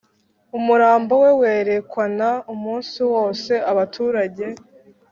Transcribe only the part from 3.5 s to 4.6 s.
abaturage